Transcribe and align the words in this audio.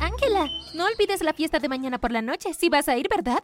Ángela, 0.00 0.48
no 0.74 0.86
olvides 0.86 1.22
la 1.22 1.34
fiesta 1.34 1.58
de 1.58 1.68
mañana 1.68 1.98
por 1.98 2.10
la 2.10 2.22
noche. 2.22 2.54
Si 2.54 2.68
vas 2.68 2.88
a 2.88 2.96
ir, 2.96 3.06
¿verdad? 3.08 3.42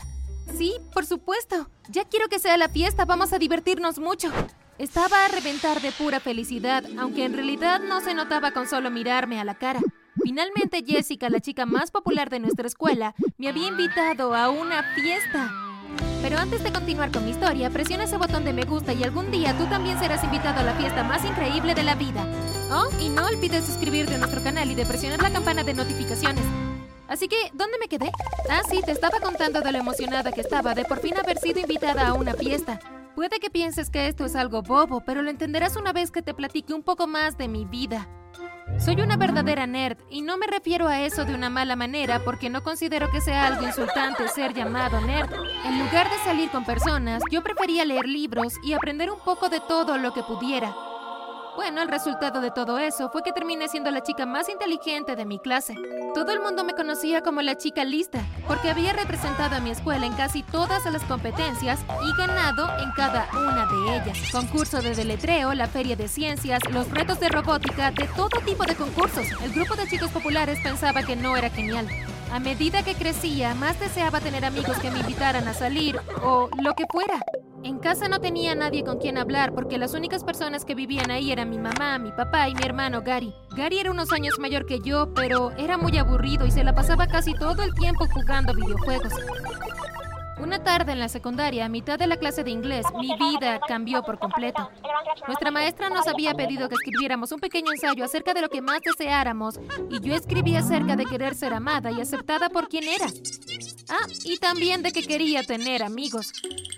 Sí, 0.56 0.75
por 0.92 1.04
supuesto. 1.04 1.68
Ya 1.88 2.04
quiero 2.04 2.29
que 2.29 2.38
sea 2.38 2.56
la 2.56 2.68
fiesta. 2.68 3.04
Vamos 3.04 3.32
a 3.32 3.38
divertirnos 3.38 3.98
mucho. 3.98 4.33
Estaba 4.79 5.25
a 5.25 5.29
reventar 5.29 5.81
de 5.81 5.92
pura 5.92 6.21
felicidad, 6.21 6.84
aunque 6.99 7.25
en 7.25 7.34
realidad 7.34 7.81
no 7.81 8.00
se 8.00 8.14
notaba 8.14 8.53
con 8.53 8.66
solo 8.66 8.91
mirarme 8.91 9.41
a 9.41 9.45
la 9.45 9.55
cara. 9.55 9.80
Finalmente 10.23 10.82
Jessica, 10.84 11.29
la 11.30 11.41
chica 11.41 11.66
más 11.66 11.91
popular 11.91 12.30
de 12.30 12.40
nuestra 12.40 12.66
escuela, 12.66 13.14
me 13.38 13.48
había 13.48 13.68
invitado 13.68 14.34
a 14.34 14.50
una 14.50 14.82
fiesta. 14.95 15.65
Pero 16.23 16.39
antes 16.39 16.62
de 16.62 16.73
continuar 16.73 17.12
con 17.12 17.25
mi 17.25 17.30
historia, 17.30 17.71
presiona 17.71 18.05
ese 18.05 18.16
botón 18.16 18.45
de 18.45 18.53
me 18.53 18.64
gusta 18.64 18.93
y 18.93 19.05
algún 19.05 19.30
día 19.30 19.57
tú 19.57 19.66
también 19.66 19.98
serás 19.98 20.25
invitado 20.25 20.61
a 20.61 20.62
la 20.64 20.75
fiesta 20.75 21.05
más 21.05 21.25
increíble 21.25 21.75
de 21.75 21.82
la 21.82 21.95
vida. 21.95 22.27
Oh, 22.71 22.89
y 23.00 23.09
no 23.09 23.27
olvides 23.27 23.64
suscribirte 23.64 24.14
a 24.14 24.18
nuestro 24.18 24.43
canal 24.43 24.71
y 24.71 24.75
de 24.75 24.86
presionar 24.86 25.22
la 25.22 25.30
campana 25.30 25.62
de 25.62 25.75
notificaciones. 25.75 26.45
Así 27.09 27.29
que, 27.29 27.36
¿dónde 27.54 27.79
me 27.79 27.89
quedé? 27.89 28.11
Ah, 28.50 28.63
sí, 28.68 28.80
te 28.85 28.91
estaba 28.91 29.21
contando 29.21 29.61
de 29.61 29.71
lo 29.71 29.79
emocionada 29.79 30.32
que 30.32 30.41
estaba 30.41 30.75
de 30.75 30.85
por 30.85 30.99
fin 30.99 31.17
haber 31.17 31.39
sido 31.39 31.61
invitada 31.61 32.09
a 32.09 32.15
una 32.15 32.35
fiesta. 32.35 32.80
Puede 33.15 33.39
que 33.39 33.49
pienses 33.49 33.89
que 33.89 34.09
esto 34.09 34.25
es 34.25 34.37
algo 34.37 34.63
bobo, 34.63 35.01
pero 35.01 35.23
lo 35.23 35.30
entenderás 35.30 35.77
una 35.77 35.93
vez 35.93 36.11
que 36.11 36.23
te 36.23 36.35
platique 36.35 36.75
un 36.75 36.83
poco 36.83 37.07
más 37.07 37.39
de 37.39 37.49
mi 37.49 37.65
vida. 37.65 38.09
Soy 38.79 39.01
una 39.01 39.16
verdadera 39.16 39.66
nerd 39.66 39.97
y 40.11 40.23
no 40.23 40.37
me 40.39 40.47
refiero 40.47 40.87
a 40.89 41.01
eso 41.01 41.25
de 41.25 41.35
una 41.35 41.51
mala 41.51 41.77
manera 41.77 42.21
porque 42.25 42.51
no 42.51 42.62
considero 42.62 43.11
que 43.11 43.21
sea 43.21 43.47
algo 43.47 43.66
insultante 43.66 44.29
ser 44.29 44.55
llamado 44.55 45.01
nerd. 45.01 45.33
En 45.65 45.79
lugar 45.79 46.09
de 46.09 46.16
salir 46.25 46.51
con 46.51 46.65
personas, 46.65 47.23
yo 47.30 47.43
prefería 47.43 47.85
leer 47.85 48.07
libros 48.07 48.55
y 48.62 48.75
aprender 48.75 49.11
un 49.11 49.19
poco 49.21 49.49
de 49.49 49.61
todo 49.61 49.99
lo 49.99 50.12
que 50.12 50.23
pudiera. 50.23 50.75
Bueno, 51.56 51.80
el 51.80 51.88
resultado 51.88 52.42
de 52.42 52.51
todo 52.51 52.78
eso 52.78 53.09
fue 53.09 53.23
que 53.23 53.33
terminé 53.33 53.66
siendo 53.69 53.91
la 53.91 54.02
chica 54.02 54.27
más 54.27 54.51
inteligente 54.51 55.16
de 55.16 55.24
mi 55.24 55.38
clase. 55.38 55.74
Todo 56.15 56.30
el 56.32 56.41
mundo 56.41 56.65
me 56.65 56.74
conocía 56.74 57.23
como 57.23 57.41
la 57.41 57.56
chica 57.56 57.82
lista, 57.82 58.20
porque 58.46 58.70
había 58.70 58.92
representado 58.92 59.56
a 59.56 59.60
mi 59.60 59.70
escuela 59.70 60.05
en 60.05 60.12
casi 60.12 60.43
todas 60.43 60.85
las 60.85 61.02
competencias 61.04 61.80
y 62.04 62.16
ganado 62.18 62.68
en 62.79 62.90
cada 62.93 63.26
una 63.32 63.66
de 63.66 63.96
ellas. 63.96 64.18
Concurso 64.30 64.82
de 64.82 64.94
deletreo, 64.94 65.54
la 65.54 65.66
feria 65.66 65.96
de 65.96 66.08
ciencias, 66.08 66.60
los 66.70 66.90
retos 66.90 67.20
de 67.20 67.30
robótica, 67.30 67.91
de 67.91 68.06
todo 68.08 68.38
tipo 68.44 68.64
de 68.64 68.76
concursos. 68.76 69.26
El 69.42 69.52
grupo 69.52 69.76
de 69.76 69.88
chicos 69.88 70.10
populares 70.10 70.58
pensaba 70.62 71.02
que 71.02 71.16
no 71.16 71.38
era 71.38 71.48
genial. 71.48 71.88
A 72.32 72.38
medida 72.38 72.82
que 72.82 72.94
crecía, 72.94 73.54
más 73.54 73.80
deseaba 73.80 74.20
tener 74.20 74.44
amigos 74.44 74.78
que 74.78 74.91
me 74.91 75.00
invitaran 75.00 75.48
a 75.48 75.54
salir 75.54 75.98
o 76.22 76.50
lo 76.62 76.74
que 76.74 76.84
fuera. 76.92 77.18
En 77.62 77.78
casa 77.78 78.08
no 78.08 78.20
tenía 78.20 78.54
nadie 78.54 78.84
con 78.84 78.98
quien 78.98 79.18
hablar 79.18 79.54
porque 79.54 79.78
las 79.78 79.94
únicas 79.94 80.22
personas 80.22 80.64
que 80.64 80.74
vivían 80.74 81.10
ahí 81.10 81.32
eran 81.32 81.50
mi 81.50 81.58
mamá, 81.58 81.98
mi 81.98 82.12
papá 82.12 82.48
y 82.48 82.54
mi 82.54 82.62
hermano 82.62 83.02
Gary. 83.02 83.34
Gary 83.56 83.78
era 83.78 83.90
unos 83.90 84.12
años 84.12 84.38
mayor 84.38 84.66
que 84.66 84.80
yo, 84.80 85.12
pero 85.14 85.50
era 85.52 85.76
muy 85.76 85.96
aburrido 85.98 86.46
y 86.46 86.50
se 86.50 86.64
la 86.64 86.74
pasaba 86.74 87.06
casi 87.06 87.34
todo 87.34 87.62
el 87.62 87.74
tiempo 87.74 88.06
jugando 88.12 88.54
videojuegos. 88.54 89.12
Una 90.38 90.62
tarde 90.62 90.92
en 90.92 90.98
la 90.98 91.08
secundaria, 91.08 91.64
a 91.64 91.68
mitad 91.68 91.98
de 91.98 92.06
la 92.06 92.18
clase 92.18 92.44
de 92.44 92.50
inglés, 92.50 92.84
mi 93.00 93.16
vida 93.16 93.58
cambió 93.66 94.02
por 94.02 94.18
completo. 94.18 94.70
Nuestra 95.26 95.50
maestra 95.50 95.88
nos 95.88 96.06
había 96.06 96.34
pedido 96.34 96.68
que 96.68 96.74
escribiéramos 96.74 97.32
un 97.32 97.41
pequeño 97.41 97.72
ensayo 97.72 98.04
acerca 98.04 98.34
de 98.34 98.42
lo 98.42 98.50
que 98.50 98.60
más 98.60 98.80
deseáramos 98.82 99.58
y 99.91 100.00
yo 100.00 100.14
escribí 100.14 100.54
acerca 100.54 100.94
de 100.94 101.06
querer 101.06 101.34
ser 101.34 101.54
amada 101.54 101.91
y 101.91 102.00
aceptada 102.02 102.50
por 102.50 102.68
quien 102.68 102.84
era. 102.84 103.06
Ah, 103.88 104.06
y 104.24 104.36
también 104.36 104.82
de 104.82 104.92
que 104.92 105.02
quería 105.02 105.42
tener 105.42 105.82
amigos. 105.82 106.32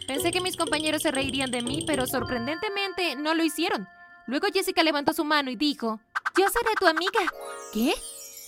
Pensé 0.09 0.31
que 0.31 0.41
mis 0.41 0.57
compañeros 0.57 1.03
se 1.03 1.11
reirían 1.11 1.51
de 1.51 1.61
mí, 1.61 1.85
pero 1.87 2.07
sorprendentemente 2.07 3.15
no 3.15 3.35
lo 3.35 3.45
hicieron. 3.45 3.87
Luego 4.27 4.47
Jessica 4.51 4.83
levantó 4.83 5.13
su 5.13 5.23
mano 5.23 5.51
y 5.51 5.57
dijo, 5.57 6.01
Yo 6.35 6.49
seré 6.49 6.75
tu 6.81 6.87
amiga. 6.87 7.21
¿Qué? 7.75 7.93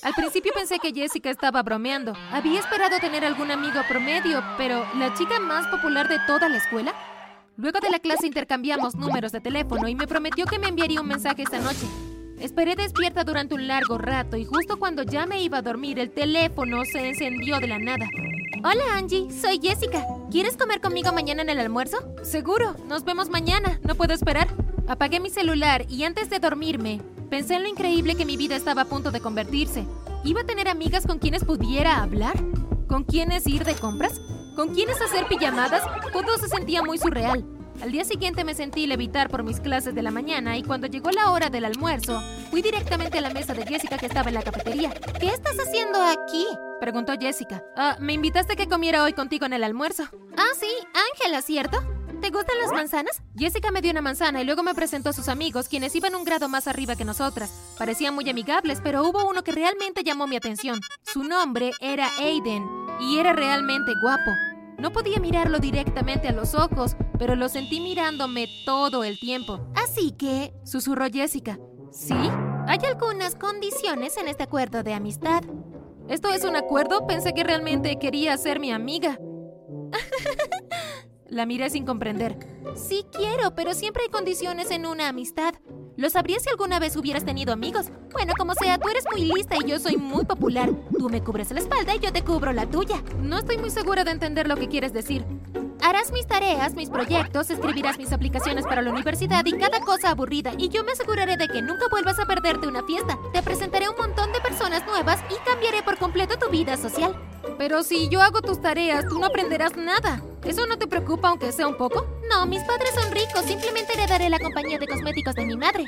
Al 0.02 0.14
principio 0.14 0.52
pensé 0.54 0.78
que 0.78 0.94
Jessica 0.94 1.28
estaba 1.28 1.62
bromeando. 1.62 2.14
Había 2.32 2.60
esperado 2.60 2.98
tener 2.98 3.26
algún 3.26 3.50
amigo 3.50 3.82
promedio, 3.86 4.42
pero 4.56 4.86
¿la 4.96 5.12
chica 5.12 5.38
más 5.38 5.66
popular 5.66 6.08
de 6.08 6.18
toda 6.26 6.48
la 6.48 6.56
escuela? 6.56 6.94
Luego 7.58 7.78
de 7.80 7.90
la 7.90 7.98
clase 7.98 8.26
intercambiamos 8.26 8.94
números 8.94 9.30
de 9.30 9.42
teléfono 9.42 9.86
y 9.86 9.94
me 9.94 10.06
prometió 10.06 10.46
que 10.46 10.58
me 10.58 10.68
enviaría 10.68 11.02
un 11.02 11.08
mensaje 11.08 11.42
esta 11.42 11.58
noche. 11.58 11.86
Esperé 12.40 12.74
despierta 12.74 13.22
durante 13.22 13.54
un 13.54 13.68
largo 13.68 13.98
rato 13.98 14.38
y 14.38 14.46
justo 14.46 14.78
cuando 14.78 15.02
ya 15.02 15.26
me 15.26 15.42
iba 15.42 15.58
a 15.58 15.62
dormir 15.62 15.98
el 15.98 16.10
teléfono 16.10 16.86
se 16.86 17.06
encendió 17.06 17.60
de 17.60 17.68
la 17.68 17.78
nada. 17.78 18.06
Hola 18.58 18.96
Angie, 18.96 19.30
soy 19.30 19.60
Jessica. 19.62 20.06
¿Quieres 20.30 20.56
comer 20.56 20.80
conmigo 20.80 21.12
mañana 21.12 21.42
en 21.42 21.50
el 21.50 21.60
almuerzo? 21.60 21.98
Seguro, 22.22 22.74
nos 22.88 23.04
vemos 23.04 23.30
mañana, 23.30 23.80
no 23.84 23.94
puedo 23.94 24.12
esperar. 24.12 24.48
Apagué 24.86 25.20
mi 25.20 25.30
celular 25.30 25.86
y 25.88 26.04
antes 26.04 26.28
de 26.30 26.40
dormirme, 26.40 27.00
Pensé 27.30 27.54
en 27.54 27.62
lo 27.62 27.68
increíble 27.68 28.16
que 28.16 28.26
mi 28.26 28.36
vida 28.36 28.56
estaba 28.56 28.82
a 28.82 28.86
punto 28.86 29.12
de 29.12 29.20
convertirse. 29.20 29.86
¿Iba 30.24 30.40
a 30.40 30.46
tener 30.46 30.68
amigas 30.68 31.06
con 31.06 31.20
quienes 31.20 31.44
pudiera 31.44 32.02
hablar? 32.02 32.34
¿Con 32.88 33.04
quienes 33.04 33.46
ir 33.46 33.64
de 33.64 33.74
compras? 33.74 34.20
¿Con 34.56 34.74
quienes 34.74 35.00
hacer 35.00 35.26
pijamadas? 35.26 35.84
Todo 36.12 36.36
se 36.38 36.48
sentía 36.48 36.82
muy 36.82 36.98
surreal. 36.98 37.46
Al 37.80 37.92
día 37.92 38.04
siguiente 38.04 38.42
me 38.42 38.54
sentí 38.54 38.88
levitar 38.88 39.30
por 39.30 39.44
mis 39.44 39.60
clases 39.60 39.94
de 39.94 40.02
la 40.02 40.10
mañana 40.10 40.58
y 40.58 40.64
cuando 40.64 40.88
llegó 40.88 41.12
la 41.12 41.30
hora 41.30 41.50
del 41.50 41.64
almuerzo, 41.64 42.20
fui 42.50 42.62
directamente 42.62 43.18
a 43.18 43.22
la 43.22 43.30
mesa 43.30 43.54
de 43.54 43.64
Jessica 43.64 43.96
que 43.96 44.06
estaba 44.06 44.28
en 44.28 44.34
la 44.34 44.42
cafetería. 44.42 44.90
¿Qué 45.20 45.28
estás 45.28 45.56
haciendo 45.56 46.02
aquí? 46.02 46.46
Preguntó 46.80 47.12
Jessica. 47.20 47.62
Ah, 47.76 47.96
me 48.00 48.14
invitaste 48.14 48.54
a 48.54 48.56
que 48.56 48.66
comiera 48.66 49.04
hoy 49.04 49.12
contigo 49.12 49.44
en 49.46 49.52
el 49.52 49.64
almuerzo. 49.64 50.04
Ah, 50.36 50.52
sí, 50.58 50.70
Ángela, 51.12 51.42
¿cierto? 51.42 51.78
¿Te 52.20 52.30
gustan 52.30 52.58
las 52.58 52.72
manzanas? 52.72 53.22
Jessica 53.36 53.70
me 53.70 53.80
dio 53.80 53.90
una 53.90 54.02
manzana 54.02 54.42
y 54.42 54.44
luego 54.44 54.62
me 54.62 54.74
presentó 54.74 55.10
a 55.10 55.12
sus 55.12 55.28
amigos, 55.28 55.68
quienes 55.68 55.94
iban 55.94 56.14
un 56.14 56.24
grado 56.24 56.48
más 56.48 56.66
arriba 56.66 56.96
que 56.96 57.04
nosotras. 57.04 57.50
Parecían 57.78 58.14
muy 58.14 58.28
amigables, 58.28 58.80
pero 58.82 59.04
hubo 59.04 59.28
uno 59.28 59.42
que 59.42 59.52
realmente 59.52 60.02
llamó 60.04 60.26
mi 60.26 60.36
atención. 60.36 60.80
Su 61.02 61.24
nombre 61.24 61.72
era 61.80 62.08
Aiden 62.18 62.66
y 63.00 63.18
era 63.18 63.32
realmente 63.32 63.92
guapo. 64.02 64.30
No 64.78 64.92
podía 64.92 65.18
mirarlo 65.18 65.58
directamente 65.58 66.28
a 66.28 66.32
los 66.32 66.54
ojos, 66.54 66.96
pero 67.18 67.36
lo 67.36 67.48
sentí 67.48 67.80
mirándome 67.80 68.48
todo 68.64 69.04
el 69.04 69.18
tiempo. 69.18 69.60
Así 69.74 70.12
que, 70.12 70.54
susurró 70.64 71.06
Jessica. 71.10 71.58
¿Sí? 71.90 72.14
Hay 72.66 72.78
algunas 72.86 73.34
condiciones 73.34 74.16
en 74.16 74.28
este 74.28 74.42
acuerdo 74.44 74.82
de 74.82 74.94
amistad. 74.94 75.42
¿Esto 76.10 76.28
es 76.30 76.42
un 76.42 76.56
acuerdo? 76.56 77.06
Pensé 77.06 77.32
que 77.34 77.44
realmente 77.44 77.96
quería 78.00 78.36
ser 78.36 78.58
mi 78.58 78.72
amiga. 78.72 79.16
La 81.28 81.46
miré 81.46 81.70
sin 81.70 81.86
comprender. 81.86 82.36
Sí 82.74 83.06
quiero, 83.12 83.54
pero 83.54 83.74
siempre 83.74 84.02
hay 84.02 84.08
condiciones 84.08 84.72
en 84.72 84.86
una 84.86 85.08
amistad. 85.08 85.54
¿Lo 85.96 86.10
sabrías 86.10 86.42
si 86.42 86.48
alguna 86.48 86.80
vez 86.80 86.96
hubieras 86.96 87.24
tenido 87.24 87.52
amigos? 87.52 87.92
Bueno, 88.12 88.32
como 88.36 88.54
sea, 88.54 88.76
tú 88.78 88.88
eres 88.88 89.04
muy 89.12 89.24
lista 89.24 89.54
y 89.64 89.68
yo 89.68 89.78
soy 89.78 89.98
muy 89.98 90.24
popular. 90.24 90.68
Tú 90.98 91.08
me 91.08 91.22
cubres 91.22 91.52
la 91.52 91.60
espalda 91.60 91.94
y 91.94 92.00
yo 92.00 92.12
te 92.12 92.24
cubro 92.24 92.52
la 92.52 92.66
tuya. 92.66 93.00
No 93.20 93.38
estoy 93.38 93.58
muy 93.58 93.70
segura 93.70 94.02
de 94.02 94.10
entender 94.10 94.48
lo 94.48 94.56
que 94.56 94.66
quieres 94.66 94.92
decir. 94.92 95.24
Harás 95.82 96.12
mis 96.12 96.26
tareas, 96.26 96.74
mis 96.74 96.90
proyectos, 96.90 97.50
escribirás 97.50 97.98
mis 97.98 98.12
aplicaciones 98.12 98.64
para 98.66 98.82
la 98.82 98.90
universidad 98.90 99.44
y 99.46 99.52
cada 99.52 99.80
cosa 99.80 100.10
aburrida, 100.10 100.52
y 100.58 100.68
yo 100.68 100.84
me 100.84 100.92
aseguraré 100.92 101.36
de 101.36 101.48
que 101.48 101.62
nunca 101.62 101.86
vuelvas 101.90 102.18
a 102.18 102.26
perderte 102.26 102.68
una 102.68 102.82
fiesta. 102.82 103.18
Te 103.32 103.42
presentaré 103.42 103.88
un 103.88 103.96
montón 103.96 104.32
de 104.32 104.40
personas 104.40 104.84
nuevas 104.86 105.20
y 105.30 105.48
cambiaré 105.48 105.82
por 105.82 105.98
completo 105.98 106.38
tu 106.38 106.50
vida 106.50 106.76
social. 106.76 107.29
Pero 107.58 107.82
si 107.82 108.08
yo 108.08 108.22
hago 108.22 108.42
tus 108.42 108.60
tareas, 108.60 109.06
tú 109.08 109.18
no 109.18 109.26
aprenderás 109.26 109.76
nada. 109.76 110.22
¿Eso 110.44 110.66
no 110.66 110.78
te 110.78 110.86
preocupa 110.86 111.28
aunque 111.28 111.52
sea 111.52 111.68
un 111.68 111.76
poco? 111.76 112.06
No, 112.30 112.46
mis 112.46 112.62
padres 112.62 112.90
son 112.94 113.12
ricos, 113.12 113.44
simplemente 113.44 113.92
heredaré 113.92 114.30
la 114.30 114.38
compañía 114.38 114.78
de 114.78 114.86
cosméticos 114.86 115.34
de 115.34 115.44
mi 115.44 115.56
madre. 115.56 115.84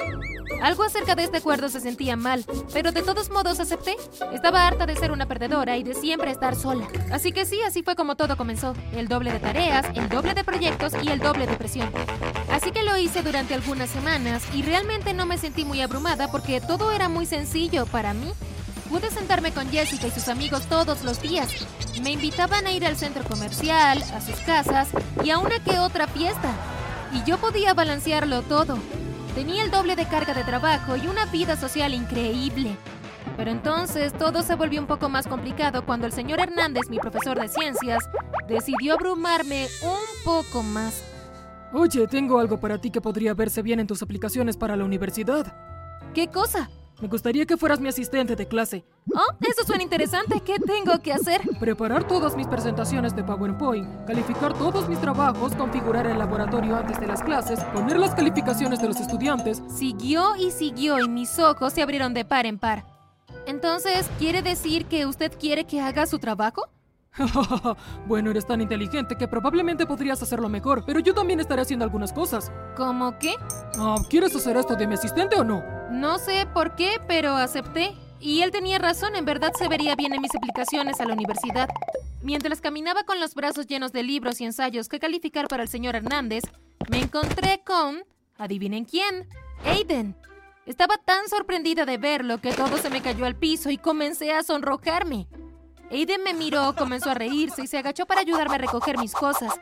Algo 0.60 0.82
acerca 0.82 1.14
de 1.14 1.24
este 1.24 1.38
acuerdo 1.38 1.68
se 1.70 1.80
sentía 1.80 2.16
mal, 2.16 2.44
pero 2.72 2.92
de 2.92 3.02
todos 3.02 3.30
modos 3.30 3.60
acepté. 3.60 3.96
Estaba 4.32 4.66
harta 4.66 4.84
de 4.84 4.96
ser 4.96 5.10
una 5.10 5.26
perdedora 5.26 5.76
y 5.78 5.82
de 5.82 5.94
siempre 5.94 6.30
estar 6.30 6.54
sola. 6.54 6.86
Así 7.10 7.32
que 7.32 7.46
sí, 7.46 7.62
así 7.62 7.82
fue 7.82 7.96
como 7.96 8.16
todo 8.16 8.36
comenzó. 8.36 8.74
El 8.94 9.08
doble 9.08 9.32
de 9.32 9.40
tareas, 9.40 9.86
el 9.94 10.08
doble 10.08 10.34
de 10.34 10.44
proyectos 10.44 10.92
y 11.02 11.08
el 11.08 11.20
doble 11.20 11.46
de 11.46 11.56
presión. 11.56 11.90
Así 12.50 12.72
que 12.72 12.82
lo 12.82 12.96
hice 12.98 13.22
durante 13.22 13.54
algunas 13.54 13.88
semanas 13.88 14.42
y 14.52 14.62
realmente 14.62 15.14
no 15.14 15.24
me 15.24 15.38
sentí 15.38 15.64
muy 15.64 15.80
abrumada 15.80 16.30
porque 16.30 16.60
todo 16.60 16.92
era 16.92 17.08
muy 17.08 17.24
sencillo 17.24 17.86
para 17.86 18.12
mí. 18.12 18.30
Pude 18.92 19.10
sentarme 19.10 19.52
con 19.52 19.70
Jessica 19.70 20.06
y 20.06 20.10
sus 20.10 20.28
amigos 20.28 20.64
todos 20.68 21.02
los 21.02 21.22
días. 21.22 21.48
Me 22.02 22.10
invitaban 22.10 22.66
a 22.66 22.72
ir 22.72 22.84
al 22.84 22.94
centro 22.94 23.24
comercial, 23.24 24.02
a 24.02 24.20
sus 24.20 24.34
casas 24.40 24.90
y 25.24 25.30
a 25.30 25.38
una 25.38 25.64
que 25.64 25.78
otra 25.78 26.06
fiesta. 26.06 26.52
Y 27.10 27.24
yo 27.24 27.38
podía 27.38 27.72
balancearlo 27.72 28.42
todo. 28.42 28.76
Tenía 29.34 29.64
el 29.64 29.70
doble 29.70 29.96
de 29.96 30.04
carga 30.04 30.34
de 30.34 30.44
trabajo 30.44 30.94
y 30.96 31.06
una 31.06 31.24
vida 31.24 31.56
social 31.56 31.94
increíble. 31.94 32.76
Pero 33.38 33.50
entonces 33.50 34.12
todo 34.12 34.42
se 34.42 34.56
volvió 34.56 34.78
un 34.78 34.86
poco 34.86 35.08
más 35.08 35.26
complicado 35.26 35.86
cuando 35.86 36.06
el 36.06 36.12
señor 36.12 36.40
Hernández, 36.40 36.90
mi 36.90 36.98
profesor 36.98 37.40
de 37.40 37.48
ciencias, 37.48 38.04
decidió 38.46 38.92
abrumarme 38.92 39.68
un 39.82 40.22
poco 40.22 40.62
más. 40.62 41.02
Oye, 41.72 42.06
tengo 42.08 42.38
algo 42.38 42.60
para 42.60 42.76
ti 42.76 42.90
que 42.90 43.00
podría 43.00 43.32
verse 43.32 43.62
bien 43.62 43.80
en 43.80 43.86
tus 43.86 44.02
aplicaciones 44.02 44.58
para 44.58 44.76
la 44.76 44.84
universidad. 44.84 45.50
¿Qué 46.12 46.28
cosa? 46.28 46.68
Me 47.02 47.08
gustaría 47.08 47.44
que 47.46 47.56
fueras 47.56 47.80
mi 47.80 47.88
asistente 47.88 48.36
de 48.36 48.46
clase. 48.46 48.84
Oh, 49.12 49.34
eso 49.40 49.64
suena 49.66 49.82
interesante. 49.82 50.40
¿Qué 50.40 50.60
tengo 50.60 51.00
que 51.02 51.12
hacer? 51.12 51.40
Preparar 51.58 52.06
todas 52.06 52.36
mis 52.36 52.46
presentaciones 52.46 53.16
de 53.16 53.24
PowerPoint, 53.24 54.04
calificar 54.06 54.56
todos 54.56 54.88
mis 54.88 55.00
trabajos, 55.00 55.52
configurar 55.56 56.06
el 56.06 56.16
laboratorio 56.16 56.76
antes 56.76 57.00
de 57.00 57.08
las 57.08 57.20
clases, 57.20 57.58
poner 57.74 57.98
las 57.98 58.14
calificaciones 58.14 58.80
de 58.80 58.86
los 58.86 59.00
estudiantes. 59.00 59.60
Siguió 59.66 60.36
y 60.36 60.52
siguió 60.52 61.00
y 61.00 61.08
mis 61.08 61.40
ojos 61.40 61.72
se 61.72 61.82
abrieron 61.82 62.14
de 62.14 62.24
par 62.24 62.46
en 62.46 62.60
par. 62.60 62.84
Entonces, 63.46 64.08
¿quiere 64.20 64.40
decir 64.40 64.86
que 64.86 65.04
usted 65.04 65.32
quiere 65.36 65.64
que 65.64 65.80
haga 65.80 66.06
su 66.06 66.20
trabajo? 66.20 66.68
bueno, 68.06 68.30
eres 68.30 68.46
tan 68.46 68.60
inteligente 68.60 69.16
que 69.16 69.26
probablemente 69.26 69.86
podrías 69.86 70.22
hacerlo 70.22 70.48
mejor, 70.48 70.84
pero 70.86 71.00
yo 71.00 71.12
también 71.14 71.40
estaré 71.40 71.62
haciendo 71.62 71.84
algunas 71.84 72.12
cosas. 72.12 72.52
¿Cómo 72.76 73.18
qué? 73.18 73.34
Ah, 73.76 73.96
¿Quieres 74.08 74.36
hacer 74.36 74.56
esto 74.56 74.76
de 74.76 74.86
mi 74.86 74.94
asistente 74.94 75.34
o 75.34 75.42
no? 75.42 75.81
No 75.92 76.18
sé 76.18 76.46
por 76.52 76.74
qué, 76.74 77.00
pero 77.06 77.36
acepté. 77.36 77.92
Y 78.18 78.42
él 78.42 78.50
tenía 78.50 78.78
razón, 78.78 79.14
en 79.14 79.24
verdad 79.24 79.52
se 79.56 79.68
vería 79.68 79.94
bien 79.94 80.14
en 80.14 80.22
mis 80.22 80.34
aplicaciones 80.34 81.00
a 81.00 81.04
la 81.04 81.12
universidad. 81.12 81.68
Mientras 82.22 82.60
caminaba 82.60 83.04
con 83.04 83.20
los 83.20 83.34
brazos 83.34 83.66
llenos 83.66 83.92
de 83.92 84.02
libros 84.02 84.40
y 84.40 84.44
ensayos 84.44 84.88
que 84.88 84.98
calificar 84.98 85.48
para 85.48 85.64
el 85.64 85.68
señor 85.68 85.96
Hernández, 85.96 86.44
me 86.90 87.00
encontré 87.00 87.62
con... 87.64 88.04
¿Adivinen 88.38 88.84
quién? 88.84 89.28
Aiden. 89.64 90.16
Estaba 90.64 90.96
tan 90.96 91.28
sorprendida 91.28 91.84
de 91.84 91.98
verlo 91.98 92.40
que 92.40 92.52
todo 92.52 92.78
se 92.78 92.88
me 92.88 93.02
cayó 93.02 93.26
al 93.26 93.36
piso 93.36 93.70
y 93.70 93.76
comencé 93.76 94.32
a 94.32 94.42
sonrojarme. 94.42 95.26
Aiden 95.90 96.22
me 96.22 96.32
miró, 96.32 96.74
comenzó 96.74 97.10
a 97.10 97.14
reírse 97.14 97.62
y 97.62 97.66
se 97.66 97.78
agachó 97.78 98.06
para 98.06 98.22
ayudarme 98.22 98.54
a 98.54 98.58
recoger 98.58 98.98
mis 98.98 99.12
cosas. 99.12 99.52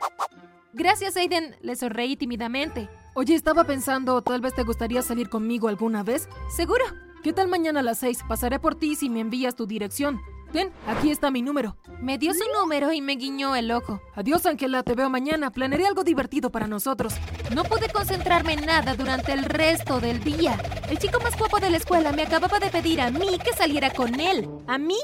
Gracias, 0.72 1.16
Aiden, 1.16 1.56
le 1.62 1.74
sonreí 1.74 2.16
tímidamente. 2.16 2.88
Oye, 3.14 3.34
estaba 3.34 3.64
pensando, 3.64 4.22
tal 4.22 4.40
vez 4.40 4.54
te 4.54 4.62
gustaría 4.62 5.02
salir 5.02 5.28
conmigo 5.28 5.68
alguna 5.68 6.02
vez. 6.04 6.28
¿Seguro? 6.48 6.84
¿Qué 7.22 7.32
tal 7.32 7.48
mañana 7.48 7.80
a 7.80 7.82
las 7.82 7.98
seis? 7.98 8.20
Pasaré 8.28 8.60
por 8.60 8.76
ti 8.76 8.94
si 8.94 9.10
me 9.10 9.20
envías 9.20 9.56
tu 9.56 9.66
dirección. 9.66 10.20
Ten, 10.52 10.70
aquí 10.86 11.10
está 11.10 11.30
mi 11.30 11.42
número. 11.42 11.76
Me 12.00 12.18
dio 12.18 12.32
su 12.34 12.44
número 12.58 12.92
y 12.92 13.00
me 13.00 13.16
guiñó 13.16 13.54
el 13.56 13.70
ojo. 13.72 14.00
Adiós, 14.14 14.46
Ángela, 14.46 14.82
te 14.82 14.94
veo 14.94 15.10
mañana. 15.10 15.50
Planearé 15.50 15.86
algo 15.86 16.02
divertido 16.02 16.50
para 16.50 16.66
nosotros. 16.66 17.14
No 17.54 17.64
pude 17.64 17.88
concentrarme 17.92 18.54
en 18.54 18.66
nada 18.66 18.94
durante 18.94 19.32
el 19.32 19.44
resto 19.44 20.00
del 20.00 20.22
día. 20.22 20.56
El 20.88 20.98
chico 20.98 21.20
más 21.20 21.36
guapo 21.36 21.60
de 21.60 21.70
la 21.70 21.76
escuela 21.76 22.12
me 22.12 22.22
acababa 22.22 22.58
de 22.58 22.70
pedir 22.70 23.00
a 23.00 23.10
mí 23.10 23.38
que 23.44 23.52
saliera 23.52 23.90
con 23.90 24.18
él. 24.18 24.48
¿A 24.66 24.78
mí? 24.78 24.98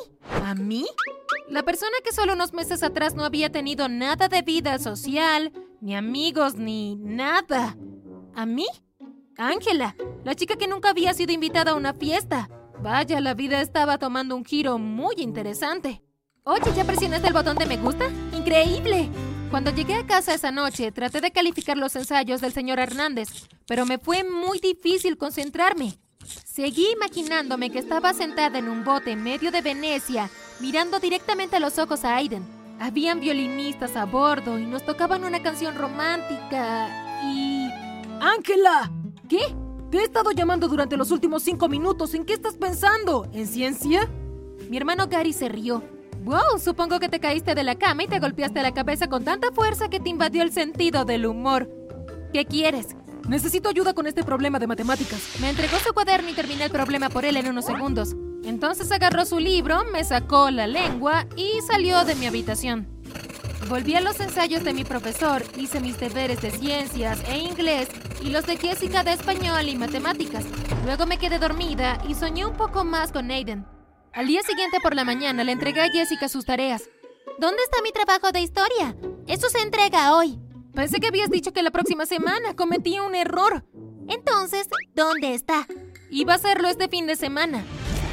¿A 0.45 0.55
mí? 0.55 0.87
La 1.49 1.65
persona 1.65 1.93
que 2.05 2.13
solo 2.13 2.33
unos 2.33 2.53
meses 2.53 2.83
atrás 2.83 3.15
no 3.15 3.25
había 3.25 3.51
tenido 3.51 3.89
nada 3.89 4.29
de 4.29 4.43
vida 4.43 4.79
social, 4.79 5.53
ni 5.81 5.95
amigos, 5.95 6.55
ni 6.57 6.97
nada. 6.97 7.77
¿A 8.37 8.45
mí? 8.45 8.67
Ángela, 9.39 9.97
la 10.23 10.35
chica 10.35 10.57
que 10.57 10.69
nunca 10.69 10.91
había 10.91 11.15
sido 11.15 11.33
invitada 11.33 11.73
a 11.73 11.75
una 11.75 11.95
fiesta. 11.95 12.51
Vaya, 12.83 13.19
la 13.23 13.33
vida 13.33 13.63
estaba 13.63 13.97
tomando 13.97 14.37
un 14.37 14.45
giro 14.45 14.79
muy 14.79 15.15
interesante. 15.17 16.03
Oye, 16.45 16.71
¿ya 16.77 16.85
presionaste 16.85 17.29
el 17.29 17.33
botón 17.33 17.57
de 17.57 17.65
me 17.65 17.79
gusta? 17.79 18.11
¡Increíble! 18.35 19.09
Cuando 19.51 19.71
llegué 19.71 19.95
a 19.95 20.07
casa 20.07 20.35
esa 20.35 20.51
noche, 20.51 20.93
traté 20.93 21.23
de 21.23 21.31
calificar 21.31 21.79
los 21.79 21.97
ensayos 21.97 22.43
del 22.43 22.53
señor 22.53 22.79
Hernández, 22.79 23.49
pero 23.67 23.87
me 23.87 23.97
fue 23.97 24.23
muy 24.23 24.59
difícil 24.59 25.17
concentrarme. 25.17 25.99
Seguí 26.45 26.89
imaginándome 26.93 27.71
que 27.71 27.79
estaba 27.79 28.13
sentada 28.13 28.59
en 28.59 28.69
un 28.69 28.85
bote 28.85 29.13
en 29.13 29.23
medio 29.23 29.51
de 29.51 29.63
Venecia, 29.63 30.29
mirando 30.61 31.01
directamente 31.01 31.57
a 31.57 31.61
los 31.61 31.79
ojos 31.79 32.05
a 32.05 32.17
Aiden. 32.17 32.47
Habían 32.81 33.19
violinistas 33.21 33.97
a 33.97 34.05
bordo 34.05 34.59
y 34.59 34.67
nos 34.67 34.85
tocaban 34.85 35.25
una 35.25 35.43
canción 35.43 35.75
romántica. 35.75 37.06
¡Ángela! 38.21 38.91
¿Qué? 39.29 39.55
Te 39.91 39.99
he 39.99 40.05
estado 40.05 40.33
llamando 40.33 40.69
durante 40.69 40.97
los 40.97 41.11
últimos 41.11 41.43
cinco 41.43 41.69
minutos. 41.69 42.15
¿En 42.15 42.25
qué 42.25 42.33
estás 42.35 42.57
pensando? 42.57 43.29
¿En 43.33 43.47
ciencia? 43.47 44.09
Mi 44.69 44.77
hermano 44.77 45.07
Gary 45.07 45.33
se 45.33 45.49
rió. 45.49 45.83
Wow, 46.25 46.59
supongo 46.59 46.99
que 46.99 47.09
te 47.09 47.21
caíste 47.21 47.55
de 47.55 47.63
la 47.63 47.77
cama 47.77 48.03
y 48.03 48.09
te 48.09 48.19
golpeaste 48.19 48.61
la 48.63 48.75
cabeza 48.75 49.09
con 49.09 49.25
tanta 49.25 49.53
fuerza 49.53 49.89
que 49.89 50.01
te 50.01 50.11
invadió 50.11 50.43
el 50.43 50.53
sentido 50.53 51.05
del 51.05 51.27
humor. 51.27 51.71
¿Qué 52.33 52.45
quieres? 52.45 52.97
Necesito 53.29 53.69
ayuda 53.69 53.95
con 53.95 54.07
este 54.07 54.25
problema 54.25 54.59
de 54.59 54.67
matemáticas. 54.67 55.21
Me 55.41 55.51
entregó 55.51 55.79
su 55.79 55.93
cuaderno 55.93 56.29
y 56.29 56.35
terminé 56.35 56.65
el 56.65 56.71
problema 56.71 57.09
por 57.09 57.25
él 57.25 57.37
en 57.37 57.49
unos 57.49 57.65
segundos. 57.65 58.17
Entonces 58.45 58.91
agarró 58.93 59.25
su 59.25 59.39
libro, 59.39 59.85
me 59.93 60.05
sacó 60.05 60.51
la 60.51 60.67
lengua 60.67 61.27
y 61.37 61.61
salió 61.67 62.05
de 62.05 62.15
mi 62.17 62.27
habitación. 62.27 62.96
Volví 63.69 63.97
a 63.97 64.01
los 64.01 64.21
ensayos 64.21 64.63
de 64.63 64.73
mi 64.73 64.85
profesor, 64.85 65.43
hice 65.57 65.81
mis 65.81 65.99
deberes 65.99 66.41
de 66.41 66.53
ciencias 66.53 67.19
e 67.29 67.39
inglés 67.39 67.89
y 68.23 68.31
los 68.31 68.47
de 68.47 68.57
Jessica 68.57 69.03
de 69.03 69.13
español 69.13 69.69
y 69.69 69.75
matemáticas. 69.75 70.45
Luego 70.85 71.05
me 71.05 71.19
quedé 71.19 71.41
dormida 71.41 72.01
y 72.09 72.15
soñé 72.15 72.47
un 72.47 72.57
poco 72.57 72.85
más 72.85 73.11
con 73.11 73.29
Aiden. 73.29 73.67
Al 74.13 74.29
día 74.29 74.43
siguiente 74.43 74.79
por 74.81 74.95
la 74.95 75.05
mañana 75.05 75.43
le 75.43 75.51
entregué 75.51 75.81
a 75.81 75.91
Jessica 75.91 76.29
sus 76.29 76.45
tareas. 76.45 76.89
¿Dónde 77.39 77.61
está 77.65 77.83
mi 77.83 77.91
trabajo 77.91 78.31
de 78.31 78.41
historia? 78.41 78.97
Eso 79.27 79.49
se 79.49 79.59
entrega 79.59 80.15
hoy. 80.15 80.39
Pensé 80.73 81.01
que 81.01 81.09
habías 81.09 81.31
dicho 81.31 81.53
que 81.53 81.65
la 81.65 81.73
próxima 81.73 82.07
semana 82.07 82.55
cometí 82.55 83.01
un 83.01 83.17
error. 83.17 83.65
Entonces, 84.09 84.69
¿dónde 84.95 85.35
está? 85.35 85.67
Iba 86.11 86.35
a 86.35 86.37
hacerlo 86.37 86.69
este 86.69 86.89
fin 86.89 87.07
de 87.07 87.17
semana. 87.17 87.65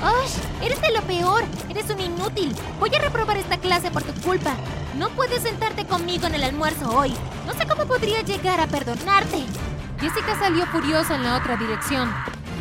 ¡Osh! 0.01 0.66
Eres 0.66 0.81
de 0.81 0.92
lo 0.92 1.01
peor. 1.01 1.44
Eres 1.69 1.90
un 1.90 2.00
inútil. 2.00 2.56
Voy 2.80 2.94
a 2.95 3.00
reprobar 3.00 3.38
esta 3.38 3.57
clase 3.57 3.92
por 3.92 4.04
tu 4.04 4.13
culpa. 4.22 4.56
No 4.98 5.10
puedes 5.10 5.44
sentarte 5.44 5.86
conmigo 5.86 6.28
en 6.28 6.36
el 6.36 6.44
almuerzo 6.44 6.90
hoy. 6.98 7.13
No 7.45 7.54
sé 7.54 7.68
cómo 7.68 7.86
podría 7.86 8.22
llegar 8.22 8.60
a 8.60 8.68
perdonarte. 8.68 9.44
Jessica 10.00 10.38
salió 10.40 10.66
furiosa 10.68 11.16
en 11.16 11.24
la 11.24 11.38
otra 11.38 11.57
dirección. 11.57 12.10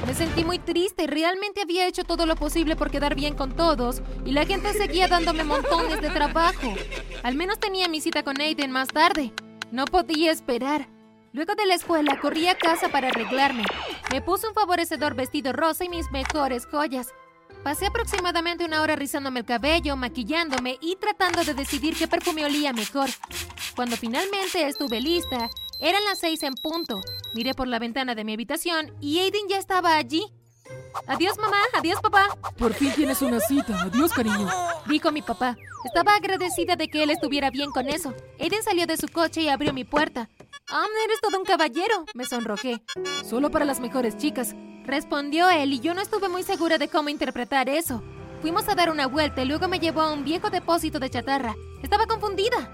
Me 0.07 0.15
sentí 0.15 0.45
muy 0.45 0.59
triste, 0.59 1.07
realmente 1.07 1.63
había 1.63 1.87
hecho 1.87 2.03
todo 2.03 2.27
lo 2.27 2.35
posible 2.35 2.75
por 2.75 2.91
quedar 2.91 3.15
bien 3.15 3.35
con 3.35 3.53
todos 3.53 4.03
y 4.25 4.33
la 4.33 4.45
gente 4.45 4.73
seguía 4.73 5.07
dándome 5.07 5.45
montones 5.45 6.01
de 6.01 6.11
trabajo. 6.11 6.75
Al 7.23 7.37
menos 7.37 7.61
tenía 7.61 7.89
mi 7.89 8.01
cita 8.01 8.25
con 8.25 8.41
Aiden 8.41 8.73
más 8.73 8.89
tarde. 8.89 9.33
No 9.71 9.85
podía 9.85 10.33
esperar. 10.33 10.89
Luego 11.33 11.55
de 11.55 11.67
la 11.67 11.75
escuela 11.75 12.19
corrí 12.21 12.49
a 12.49 12.59
casa 12.59 12.89
para 12.89 13.09
arreglarme. 13.09 13.65
Me 14.11 14.21
puse 14.21 14.47
un 14.47 14.55
favorecedor 14.55 15.15
vestido 15.15 15.53
rosa 15.53 15.85
y 15.85 15.89
mis 15.89 16.11
mejores 16.11 16.67
joyas. 16.67 17.09
Pasé 17.63 17.87
aproximadamente 17.87 18.65
una 18.65 18.83
hora 18.83 18.97
rizándome 18.97 19.41
el 19.41 19.47
cabello, 19.47 19.97
maquillándome 19.97 20.79
y 20.81 20.97
tratando 20.97 21.45
de 21.45 21.55
decidir 21.55 21.97
qué 21.97 22.09
perfume 22.09 22.45
olía 22.45 22.73
mejor. 22.73 23.09
Cuando 23.77 23.97
finalmente 23.97 24.67
estuve 24.67 25.01
lista, 25.01 25.49
eran 25.81 26.05
las 26.05 26.19
seis 26.19 26.43
en 26.43 26.55
punto. 26.55 27.01
Miré 27.35 27.55
por 27.55 27.69
la 27.69 27.79
ventana 27.79 28.17
de 28.17 28.25
mi 28.25 28.35
habitación 28.35 28.93
y 29.01 29.21
Aiden 29.21 29.49
ya 29.49 29.59
estaba 29.59 29.97
allí. 29.97 30.25
Adiós 31.07 31.39
mamá, 31.39 31.57
adiós 31.75 32.01
papá. 32.01 32.37
Por 32.59 32.75
fin 32.75 32.93
tienes 32.95 33.23
una 33.23 33.39
cita. 33.39 33.81
Adiós 33.83 34.13
cariño. 34.13 34.49
Dijo 34.87 35.13
mi 35.13 35.23
papá. 35.23 35.57
Estaba 35.85 36.17
agradecida 36.17 36.75
de 36.75 36.89
que 36.89 37.05
él 37.05 37.11
estuviera 37.11 37.51
bien 37.51 37.71
con 37.71 37.89
eso. 37.89 38.13
Aiden 38.41 38.63
salió 38.65 38.87
de 38.87 38.97
su 38.97 39.07
coche 39.07 39.43
y 39.43 39.49
abrió 39.49 39.73
mi 39.73 39.85
puerta. 39.85 40.29
Ah, 40.69 40.87
eres 41.05 41.21
todo 41.21 41.39
un 41.39 41.45
caballero. 41.45 42.07
Me 42.15 42.25
sonrojé. 42.25 42.83
Solo 43.25 43.51
para 43.51 43.65
las 43.65 43.79
mejores 43.79 44.17
chicas. 44.17 44.55
Respondió 44.85 45.49
él 45.49 45.73
y 45.73 45.81
yo 45.81 45.95
no 45.95 46.01
estuve 46.01 46.29
muy 46.29 46.43
segura 46.43 46.79
de 46.79 46.89
cómo 46.89 47.09
interpretar 47.09 47.69
eso. 47.69 48.03
Fuimos 48.41 48.69
a 48.69 48.75
dar 48.75 48.91
una 48.91 49.07
vuelta 49.07 49.43
y 49.43 49.47
luego 49.47 49.69
me 49.69 49.79
llevó 49.79 50.01
a 50.01 50.13
un 50.13 50.25
viejo 50.25 50.51
depósito 50.51 50.99
de 50.99 51.11
chatarra. 51.11 51.55
Estaba 51.83 52.07
confundida. 52.07 52.71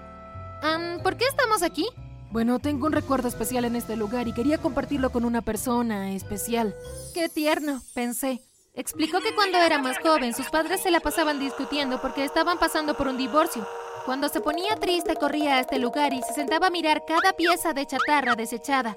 ¿Por 1.03 1.15
qué 1.17 1.25
estamos 1.25 1.61
aquí? 1.61 1.85
Bueno, 2.31 2.59
tengo 2.59 2.87
un 2.87 2.93
recuerdo 2.93 3.27
especial 3.27 3.65
en 3.65 3.75
este 3.75 3.95
lugar 3.95 4.27
y 4.27 4.33
quería 4.33 4.57
compartirlo 4.57 5.11
con 5.11 5.25
una 5.25 5.41
persona 5.41 6.11
especial. 6.11 6.75
Qué 7.13 7.29
tierno, 7.29 7.81
pensé. 7.93 8.41
Explicó 8.73 9.19
que 9.19 9.33
cuando 9.33 9.57
era 9.57 9.79
más 9.79 9.97
joven 9.99 10.33
sus 10.33 10.49
padres 10.49 10.81
se 10.81 10.91
la 10.91 10.99
pasaban 10.99 11.39
discutiendo 11.39 12.01
porque 12.01 12.23
estaban 12.23 12.59
pasando 12.59 12.95
por 12.95 13.07
un 13.07 13.17
divorcio. 13.17 13.67
Cuando 14.05 14.29
se 14.29 14.41
ponía 14.41 14.75
triste 14.75 15.15
corría 15.15 15.57
a 15.57 15.59
este 15.59 15.79
lugar 15.79 16.13
y 16.13 16.21
se 16.21 16.33
sentaba 16.33 16.67
a 16.67 16.71
mirar 16.71 17.03
cada 17.05 17.33
pieza 17.33 17.73
de 17.73 17.85
chatarra 17.85 18.35
desechada. 18.35 18.95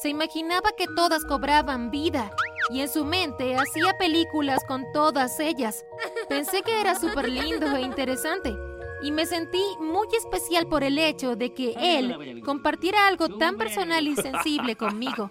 Se 0.00 0.08
imaginaba 0.08 0.70
que 0.76 0.86
todas 0.86 1.24
cobraban 1.24 1.90
vida 1.90 2.30
y 2.70 2.82
en 2.82 2.88
su 2.88 3.04
mente 3.04 3.56
hacía 3.56 3.98
películas 3.98 4.62
con 4.64 4.84
todas 4.92 5.40
ellas. 5.40 5.84
Pensé 6.28 6.62
que 6.62 6.80
era 6.80 6.94
súper 6.94 7.28
lindo 7.28 7.74
e 7.76 7.80
interesante 7.80 8.54
y 9.02 9.10
me 9.10 9.26
sentí 9.26 9.62
muy 9.80 10.06
especial 10.16 10.68
por 10.68 10.84
el 10.84 10.98
hecho 10.98 11.34
de 11.34 11.52
que 11.52 11.74
él 11.76 12.42
compartiera 12.44 13.08
algo 13.08 13.38
tan 13.38 13.56
personal 13.56 14.06
y 14.06 14.14
sensible 14.14 14.76
conmigo. 14.76 15.30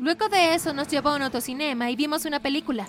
Luego 0.00 0.28
de 0.28 0.54
eso 0.54 0.72
nos 0.72 0.88
llevó 0.88 1.10
a 1.10 1.16
un 1.16 1.22
autocinema 1.22 1.88
y 1.88 1.94
vimos 1.94 2.24
una 2.24 2.40
película. 2.40 2.88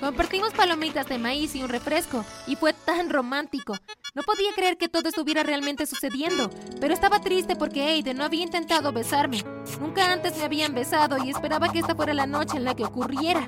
Compartimos 0.00 0.54
palomitas 0.54 1.06
de 1.06 1.18
maíz 1.18 1.54
y 1.54 1.62
un 1.62 1.68
refresco 1.68 2.24
y 2.46 2.56
fue 2.56 2.72
tan 2.72 3.10
romántico. 3.10 3.76
No 4.14 4.22
podía 4.22 4.54
creer 4.54 4.78
que 4.78 4.88
todo 4.88 5.10
estuviera 5.10 5.42
realmente 5.42 5.84
sucediendo, 5.84 6.48
pero 6.80 6.94
estaba 6.94 7.20
triste 7.20 7.56
porque 7.56 7.82
Aiden 7.82 8.16
no 8.16 8.24
había 8.24 8.42
intentado 8.42 8.90
besarme. 8.90 9.44
Nunca 9.80 10.12
antes 10.12 10.36
me 10.38 10.44
habían 10.44 10.74
besado 10.74 11.18
y 11.22 11.30
esperaba 11.30 11.70
que 11.70 11.80
esta 11.80 11.94
fuera 11.94 12.14
la 12.14 12.26
noche 12.26 12.56
en 12.56 12.64
la 12.64 12.74
que 12.74 12.84
ocurriera. 12.84 13.46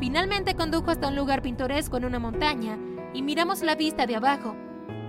Finalmente 0.00 0.56
condujo 0.56 0.90
hasta 0.90 1.08
un 1.08 1.16
lugar 1.16 1.42
pintoresco 1.42 1.96
en 1.96 2.04
una 2.04 2.18
montaña 2.18 2.78
y 3.14 3.22
miramos 3.22 3.62
la 3.62 3.74
vista 3.74 4.06
de 4.06 4.16
abajo. 4.16 4.56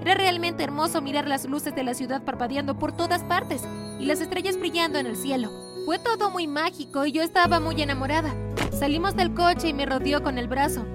Era 0.02 0.16
realmente 0.16 0.64
hermoso 0.64 1.02
mirar 1.02 1.28
las 1.28 1.46
luces 1.46 1.74
de 1.74 1.84
la 1.84 1.94
ciudad 1.94 2.24
parpadeando 2.24 2.78
por 2.78 2.92
todas 2.92 3.24
partes 3.24 3.64
y 4.00 4.06
las 4.06 4.20
estrellas 4.22 4.60
brillando 4.60 5.00
en 5.00 5.08
el 5.08 5.16
cielo. 5.16 5.50
Fue 5.86 5.98
todo 5.98 6.30
muy 6.30 6.46
mágico 6.46 7.06
y 7.06 7.12
yo 7.12 7.24
estaba 7.24 7.60
muy 7.60 7.82
enamorada. 7.82 8.34
Salimos 8.72 9.16
del 9.16 9.34
coche 9.34 9.70
y 9.70 9.74
me 9.74 9.86
rodeó 9.86 10.22
con 10.22 10.38
el 10.38 10.48
brazo. 10.48 10.86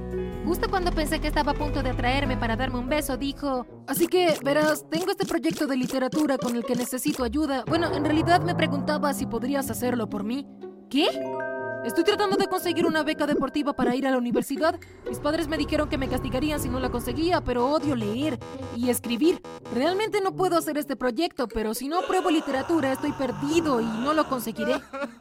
Justo 0.48 0.70
cuando 0.70 0.92
pensé 0.92 1.20
que 1.20 1.28
estaba 1.28 1.52
a 1.52 1.54
punto 1.54 1.82
de 1.82 1.90
atraerme 1.90 2.38
para 2.38 2.56
darme 2.56 2.78
un 2.78 2.88
beso, 2.88 3.18
dijo, 3.18 3.66
Así 3.86 4.06
que, 4.06 4.34
verás, 4.42 4.88
tengo 4.88 5.10
este 5.10 5.26
proyecto 5.26 5.66
de 5.66 5.76
literatura 5.76 6.38
con 6.38 6.56
el 6.56 6.64
que 6.64 6.74
necesito 6.74 7.22
ayuda. 7.22 7.64
Bueno, 7.66 7.92
en 7.94 8.02
realidad 8.02 8.40
me 8.40 8.54
preguntaba 8.54 9.12
si 9.12 9.26
podrías 9.26 9.68
hacerlo 9.68 10.08
por 10.08 10.24
mí. 10.24 10.46
¿Qué? 10.88 11.06
Estoy 11.84 12.02
tratando 12.02 12.38
de 12.38 12.46
conseguir 12.46 12.86
una 12.86 13.02
beca 13.02 13.26
deportiva 13.26 13.74
para 13.74 13.94
ir 13.94 14.06
a 14.06 14.10
la 14.10 14.16
universidad. 14.16 14.80
Mis 15.06 15.18
padres 15.18 15.48
me 15.48 15.58
dijeron 15.58 15.90
que 15.90 15.98
me 15.98 16.08
castigarían 16.08 16.60
si 16.60 16.70
no 16.70 16.80
la 16.80 16.88
conseguía, 16.88 17.42
pero 17.42 17.70
odio 17.70 17.94
leer 17.94 18.38
y 18.74 18.88
escribir. 18.88 19.42
Realmente 19.74 20.22
no 20.22 20.34
puedo 20.34 20.56
hacer 20.56 20.78
este 20.78 20.96
proyecto, 20.96 21.46
pero 21.46 21.74
si 21.74 21.88
no 21.88 22.00
pruebo 22.00 22.30
literatura 22.30 22.90
estoy 22.90 23.12
perdido 23.12 23.82
y 23.82 23.84
no 23.84 24.14
lo 24.14 24.26
conseguiré. 24.26 24.76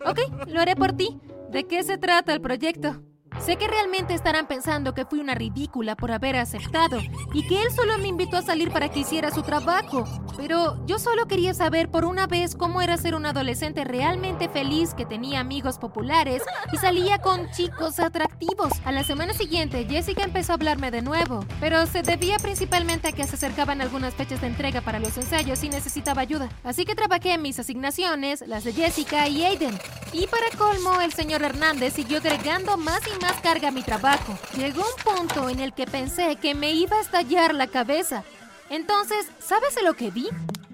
Ok, 0.06 0.20
lo 0.48 0.62
haré 0.62 0.78
por 0.78 0.94
ti. 0.94 1.20
¿De 1.52 1.66
qué 1.66 1.84
se 1.84 1.98
trata 1.98 2.32
el 2.32 2.40
proyecto? 2.40 3.02
Sé 3.40 3.56
que 3.56 3.68
realmente 3.68 4.14
estarán 4.14 4.48
pensando 4.48 4.94
que 4.94 5.06
fui 5.06 5.20
una 5.20 5.36
ridícula 5.36 5.96
por 5.96 6.12
haber 6.12 6.36
aceptado 6.36 7.00
y 7.34 7.48
que 7.48 7.62
él 7.62 7.72
solo 7.72 7.98
me 7.98 8.08
invitó 8.08 8.38
a 8.38 8.42
salir 8.42 8.72
para 8.72 8.90
que 8.90 9.00
hiciera 9.02 9.32
su 9.32 9.42
trabajo. 9.44 10.04
Pero 10.38 10.78
yo 10.86 11.00
solo 11.00 11.28
quería 11.28 11.54
saber 11.54 11.90
por 11.90 12.06
una 12.06 12.28
vez 12.28 12.56
cómo 12.56 12.82
era 12.82 12.96
ser 12.96 13.16
un 13.16 13.26
adolescente 13.26 13.84
realmente 13.84 14.48
feliz 14.48 14.94
que 14.94 15.06
tenía 15.06 15.40
amigos 15.40 15.80
populares 15.80 16.44
y 16.72 16.78
salía 16.78 17.18
con 17.18 17.50
chicos 17.52 18.00
atractivos. 18.00 18.72
A 18.86 18.92
la 18.92 19.04
semana 19.04 19.34
siguiente, 19.34 19.86
Jessica 19.90 20.24
empezó 20.24 20.54
a 20.54 20.56
hablarme 20.56 20.92
de 20.92 21.02
nuevo, 21.02 21.44
pero 21.60 21.86
se 21.88 22.04
debía 22.04 22.38
principalmente 22.38 23.08
a 23.08 23.12
que 23.12 23.26
se 23.26 23.36
acercaban 23.36 23.82
algunas 23.82 24.14
fechas 24.14 24.40
de 24.42 24.48
entrega 24.48 24.82
para 24.82 25.00
los 25.00 25.18
ensayos 25.18 25.64
y 25.64 25.70
necesitaba 25.70 26.22
ayuda. 26.22 26.50
Así 26.64 26.86
que 26.86 26.96
trabajé 26.96 27.34
en 27.34 27.42
mis 27.42 27.60
asignaciones, 27.60 28.44
las 28.48 28.64
de 28.64 28.74
Jessica 28.74 29.28
y 29.28 29.44
Aiden. 29.44 29.78
Y 30.14 30.28
para 30.28 30.50
colmo, 30.58 31.02
el 31.02 31.14
señor 31.14 31.44
Hernández 31.44 31.94
siguió 31.94 32.20
agregando 32.20 32.78
más 32.78 33.02
y 33.08 33.22
más 33.22 33.34
carga 33.42 33.70
a 33.70 33.72
mi 33.72 33.82
trabajo. 33.82 34.38
Llegó 34.56 34.82
un 34.82 35.18
punto 35.18 35.50
en 35.50 35.60
el 35.60 35.74
que 35.74 35.86
pensé 35.86 36.36
que 36.36 36.54
me 36.54 36.72
iba 36.72 36.98
a 36.98 37.02
estallar 37.02 37.56
la 37.56 37.68
cabeza. 37.68 38.24
Entonces, 38.70 39.32
¿sabes 39.40 39.78
lo 39.84 39.94
que 39.94 40.12
vi? 40.12 40.28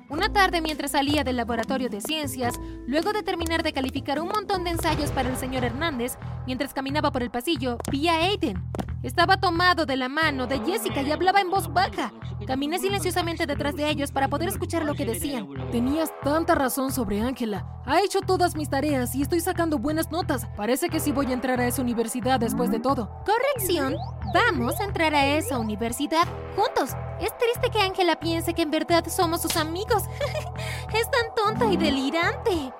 Una 0.09 0.31
tarde 0.31 0.61
mientras 0.61 0.91
salía 0.91 1.23
del 1.23 1.37
laboratorio 1.37 1.89
de 1.89 2.01
ciencias, 2.01 2.59
luego 2.87 3.13
de 3.13 3.23
terminar 3.23 3.63
de 3.63 3.73
calificar 3.73 4.19
un 4.19 4.29
montón 4.29 4.63
de 4.63 4.71
ensayos 4.71 5.11
para 5.11 5.29
el 5.29 5.37
señor 5.37 5.63
Hernández, 5.63 6.17
mientras 6.45 6.73
caminaba 6.73 7.11
por 7.11 7.23
el 7.23 7.31
pasillo, 7.31 7.77
vi 7.91 8.07
a 8.07 8.15
Aiden. 8.17 8.61
Estaba 9.03 9.35
tomado 9.35 9.85
de 9.85 9.97
la 9.97 10.07
mano 10.07 10.47
de 10.47 10.59
Jessica 10.59 11.01
y 11.01 11.11
hablaba 11.11 11.41
en 11.41 11.49
voz 11.49 11.73
baja. 11.73 12.13
Caminé 12.47 12.79
silenciosamente 12.79 13.45
detrás 13.45 13.75
de 13.75 13.89
ellos 13.89 14.13
para 14.13 14.29
poder 14.29 14.47
escuchar 14.47 14.85
lo 14.85 14.95
que 14.95 15.05
decían. 15.05 15.45
Tenías 15.71 16.09
tanta 16.23 16.55
razón 16.55 16.89
sobre 16.93 17.19
Ángela. 17.19 17.67
Ha 17.85 17.99
hecho 17.99 18.21
todas 18.21 18.55
mis 18.55 18.69
tareas 18.69 19.13
y 19.13 19.21
estoy 19.21 19.41
sacando 19.41 19.77
buenas 19.77 20.09
notas. 20.09 20.47
Parece 20.55 20.87
que 20.87 21.01
sí 21.01 21.11
voy 21.11 21.25
a 21.27 21.33
entrar 21.33 21.59
a 21.59 21.67
esa 21.67 21.81
universidad 21.81 22.39
después 22.39 22.71
de 22.71 22.79
todo. 22.79 23.09
Corrección. 23.25 23.97
Vamos 24.33 24.79
a 24.79 24.85
entrar 24.85 25.13
a 25.13 25.25
esa 25.35 25.59
universidad 25.59 26.25
juntos. 26.55 26.95
Es 27.19 27.37
triste 27.37 27.71
que 27.71 27.81
Ángela 27.81 28.21
piense 28.21 28.53
que 28.53 28.61
en 28.61 28.71
verdad 28.71 29.05
somos 29.09 29.41
sus 29.41 29.57
amigos. 29.57 30.03
es 30.93 31.11
tan 31.11 31.35
tonta 31.35 31.65
y 31.73 31.75
delirante. 31.75 32.71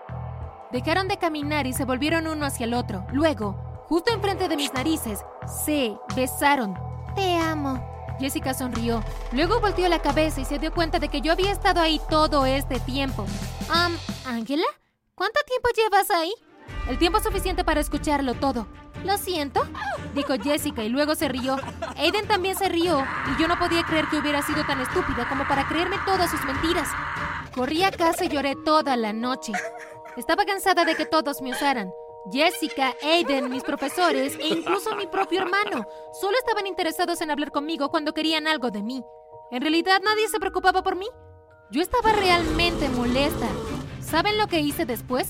Dejaron 0.72 1.10
de 1.10 1.18
caminar 1.18 1.68
y 1.68 1.74
se 1.74 1.84
volvieron 1.84 2.27
uno 2.27 2.46
hacia 2.46 2.63
el 2.63 2.74
otro. 2.74 3.06
Luego, 3.12 3.62
Justo 3.87 4.11
enfrente 4.13 4.47
de 4.47 4.55
mis 4.55 4.73
narices, 4.73 5.19
se 5.65 5.97
besaron. 6.15 6.75
Te 7.15 7.37
amo. 7.37 7.93
Jessica 8.19 8.53
sonrió. 8.53 9.03
Luego 9.31 9.59
volteó 9.59 9.87
la 9.89 9.99
cabeza 9.99 10.41
y 10.41 10.45
se 10.45 10.59
dio 10.59 10.73
cuenta 10.73 10.99
de 10.99 11.09
que 11.09 11.21
yo 11.21 11.31
había 11.31 11.51
estado 11.51 11.81
ahí 11.81 11.99
todo 12.09 12.45
este 12.45 12.79
tiempo. 12.79 13.23
Um, 13.69 13.95
¿Ángela? 14.25 14.65
¿Cuánto 15.15 15.39
tiempo 15.45 15.69
llevas 15.75 16.09
ahí? 16.11 16.33
El 16.87 16.97
tiempo 16.97 17.19
suficiente 17.19 17.63
para 17.63 17.81
escucharlo 17.81 18.33
todo. 18.35 18.67
Lo 19.03 19.17
siento, 19.17 19.65
dijo 20.13 20.33
Jessica 20.41 20.83
y 20.83 20.89
luego 20.89 21.15
se 21.15 21.27
rió. 21.27 21.57
Aiden 21.97 22.27
también 22.27 22.55
se 22.55 22.69
rió 22.69 23.05
y 23.31 23.41
yo 23.41 23.47
no 23.47 23.59
podía 23.59 23.83
creer 23.83 24.07
que 24.07 24.17
hubiera 24.17 24.41
sido 24.41 24.65
tan 24.65 24.79
estúpida 24.79 25.27
como 25.27 25.45
para 25.47 25.67
creerme 25.67 25.97
todas 26.05 26.31
sus 26.31 26.43
mentiras. 26.45 26.87
Corrí 27.53 27.83
a 27.83 27.91
casa 27.91 28.25
y 28.25 28.29
lloré 28.29 28.55
toda 28.63 28.95
la 28.95 29.11
noche. 29.11 29.51
Estaba 30.15 30.45
cansada 30.45 30.85
de 30.85 30.95
que 30.95 31.05
todos 31.05 31.41
me 31.41 31.51
usaran. 31.51 31.91
Jessica, 32.32 32.96
Aiden, 33.03 33.50
mis 33.50 33.63
profesores 33.63 34.38
e 34.39 34.48
incluso 34.48 34.96
mi 34.96 35.08
propio 35.08 35.42
hermano 35.42 35.86
solo 36.20 36.38
estaban 36.38 36.68
interesados 36.68 37.20
en 37.22 37.32
hablar 37.32 37.51
conmigo 37.51 37.89
cuando 37.89 38.13
querían 38.13 38.48
algo 38.48 38.72
de 38.72 38.82
mí. 38.82 39.03
En 39.51 39.62
realidad 39.62 40.00
nadie 40.03 40.30
se 40.30 40.39
preocupaba 40.39 40.84
por 40.84 40.96
mí. 40.96 41.08
Yo 41.70 41.82
estaba 41.82 42.13
realmente 42.13 42.88
molesta. 42.89 43.48
¿Saben 44.00 44.38
lo 44.38 44.48
que 44.48 44.62
hice 44.62 44.86
después? 44.86 45.27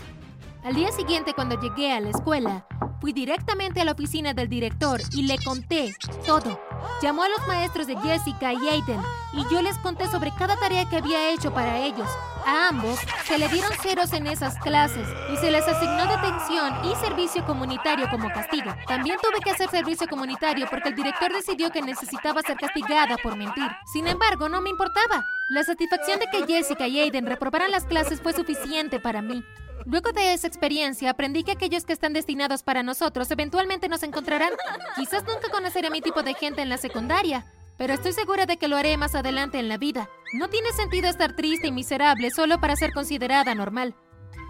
Al 0.64 0.76
día 0.76 0.92
siguiente, 0.92 1.34
cuando 1.34 1.60
llegué 1.60 1.92
a 1.92 2.00
la 2.00 2.12
escuela, 2.12 2.68
fui 3.02 3.12
directamente 3.12 3.82
a 3.82 3.86
la 3.86 3.94
oficina 3.94 4.34
del 4.34 4.48
director 4.48 5.02
y 5.14 5.24
le 5.24 5.38
conté 5.44 5.94
todo. 6.26 6.60
Llamó 7.02 7.24
a 7.24 7.30
los 7.30 7.46
maestros 7.48 7.88
de 7.88 7.98
Jessica 7.98 8.54
y 8.54 8.70
Aiden 8.70 9.02
y 9.34 9.44
yo 9.52 9.62
les 9.62 9.78
conté 9.80 10.08
sobre 10.08 10.32
cada 10.38 10.58
tarea 10.58 10.88
que 10.90 10.98
había 10.98 11.32
hecho 11.32 11.54
para 11.54 11.80
ellos. 11.80 12.08
A 12.46 12.68
ambos 12.70 13.00
se 13.26 13.38
le 13.38 13.48
dieron 13.48 13.72
ceros 13.82 14.12
en 14.14 14.28
esas 14.28 14.58
clases 14.60 15.08
y 15.32 15.38
se 15.38 15.52
les 15.52 15.68
asignó 15.68 16.06
detención 16.08 16.74
y 16.86 16.96
servicio 16.96 17.46
comunitario 17.46 18.10
como 18.10 18.30
castigo. 18.30 18.74
También 18.88 19.18
tuve 19.22 19.40
que 19.42 19.52
hacer 19.52 19.70
servicio 19.70 20.08
comunitario 20.08 20.68
porque 20.70 20.90
el 20.90 20.96
director 20.96 21.32
decidió 21.32 21.72
que 21.72 21.82
necesitaba 21.82 22.42
ser 22.42 22.58
castigada 22.58 23.16
por 23.18 23.36
mentir. 23.38 23.70
Sin 23.92 24.08
embargo, 24.08 24.50
no 24.50 24.62
me 24.62 24.70
importaba. 24.70 25.26
La 25.50 25.64
satisfacción 25.64 26.20
de 26.20 26.28
que 26.28 26.46
Jessica 26.46 26.88
y 26.88 27.00
Aiden 27.00 27.26
reprobaran 27.26 27.72
las 27.72 27.86
clases 27.86 28.22
fue 28.22 28.34
suficiente 28.34 29.00
para 29.00 29.22
mí. 29.22 29.44
Luego 29.86 30.12
de 30.12 30.34
esa 30.34 30.48
experiencia, 30.48 31.10
aprendí 31.10 31.44
que 31.44 31.52
aquellos 31.52 31.86
que 31.86 31.94
están 31.94 32.14
destinados 32.14 32.64
para 32.64 32.84
nosotros 32.84 33.30
eventualmente 33.32 33.90
nos 33.90 34.04
encontrarán. 34.04 34.52
Quizás 34.96 35.24
nunca 35.26 35.50
conoceré 35.50 35.88
a 35.88 35.92
mi 35.92 36.02
tipo 36.02 36.24
de 36.24 36.34
gente 36.34 36.62
en 36.62 36.70
la 36.70 36.78
secundaria, 36.78 37.46
pero 37.78 37.94
estoy 37.94 38.14
segura 38.14 38.46
de 38.46 38.58
que 38.58 38.68
lo 38.68 38.78
haré 38.78 38.98
más 38.98 39.16
adelante 39.16 39.60
en 39.60 39.70
la 39.70 39.78
vida. 39.78 40.10
No 40.34 40.50
tiene 40.50 40.72
sentido 40.72 41.10
estar 41.10 41.36
triste 41.36 41.68
y 41.68 41.72
miserable 41.72 42.32
solo 42.32 42.60
para 42.60 42.76
ser 42.76 42.92
considerada 42.94 43.56
normal. 43.56 43.96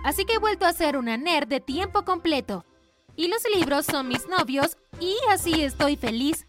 Así 0.03 0.25
que 0.25 0.33
he 0.33 0.39
vuelto 0.39 0.65
a 0.65 0.73
ser 0.73 0.97
una 0.97 1.17
nerd 1.17 1.47
de 1.47 1.59
tiempo 1.59 2.03
completo. 2.03 2.65
Y 3.15 3.27
los 3.27 3.43
libros 3.55 3.85
son 3.85 4.07
mis 4.07 4.27
novios 4.27 4.77
y 4.99 5.15
así 5.29 5.63
estoy 5.63 5.95
feliz. 5.95 6.47